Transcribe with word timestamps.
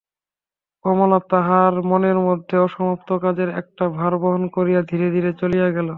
কমলা 0.85 1.19
তাহার 1.29 1.73
মনের 1.83 2.17
মধ্যে 2.27 2.55
অসমাপ্ত 2.57 3.09
কাজের 3.23 3.49
একটা 3.61 3.85
ভার 3.89 4.13
বহন 4.17 4.43
করিয়া 4.55 4.79
ধীরে 4.91 5.07
ধীরে 5.11 5.31
চলিয়া 5.41 5.67
গেল। 5.71 5.89